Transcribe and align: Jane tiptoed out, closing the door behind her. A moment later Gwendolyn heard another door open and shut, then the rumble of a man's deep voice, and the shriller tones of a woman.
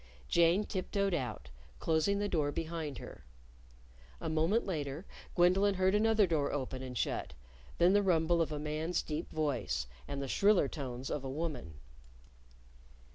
Jane 0.27 0.63
tiptoed 0.63 1.13
out, 1.13 1.51
closing 1.77 2.17
the 2.17 2.27
door 2.27 2.51
behind 2.51 2.97
her. 2.97 3.23
A 4.19 4.29
moment 4.29 4.65
later 4.65 5.05
Gwendolyn 5.35 5.75
heard 5.75 5.93
another 5.93 6.25
door 6.25 6.51
open 6.51 6.81
and 6.81 6.97
shut, 6.97 7.33
then 7.77 7.93
the 7.93 8.01
rumble 8.01 8.41
of 8.41 8.51
a 8.51 8.57
man's 8.57 9.03
deep 9.03 9.29
voice, 9.31 9.85
and 10.07 10.19
the 10.19 10.27
shriller 10.27 10.67
tones 10.67 11.11
of 11.11 11.23
a 11.23 11.29
woman. 11.29 11.75